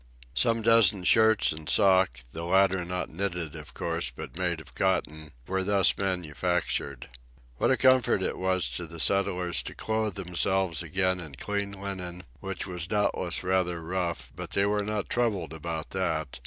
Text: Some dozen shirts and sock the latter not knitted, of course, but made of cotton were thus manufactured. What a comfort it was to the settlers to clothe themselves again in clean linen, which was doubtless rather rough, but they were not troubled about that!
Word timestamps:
Some 0.33 0.63
dozen 0.63 1.03
shirts 1.03 1.51
and 1.51 1.69
sock 1.69 2.21
the 2.33 2.41
latter 2.43 2.83
not 2.83 3.07
knitted, 3.07 3.55
of 3.55 3.75
course, 3.75 4.09
but 4.09 4.35
made 4.35 4.59
of 4.59 4.73
cotton 4.73 5.31
were 5.45 5.63
thus 5.63 5.95
manufactured. 5.95 7.07
What 7.57 7.69
a 7.69 7.77
comfort 7.77 8.23
it 8.23 8.35
was 8.39 8.67
to 8.69 8.87
the 8.87 8.99
settlers 8.99 9.61
to 9.61 9.75
clothe 9.75 10.15
themselves 10.15 10.81
again 10.81 11.19
in 11.19 11.35
clean 11.35 11.71
linen, 11.73 12.23
which 12.39 12.65
was 12.65 12.87
doubtless 12.87 13.43
rather 13.43 13.79
rough, 13.79 14.31
but 14.35 14.49
they 14.49 14.65
were 14.65 14.81
not 14.83 15.07
troubled 15.07 15.53
about 15.53 15.91
that! 15.91 16.39